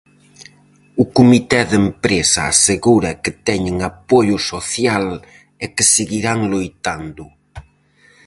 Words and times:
O 1.03 1.05
comité 1.17 1.61
de 1.69 1.77
empresa 1.85 2.41
asegura 2.53 3.11
que 3.23 3.31
teñen 3.47 3.77
apoio 3.91 4.37
social 4.51 5.05
e 5.63 5.65
que 5.75 5.83
seguirán 5.95 6.39
loitando. 6.53 7.23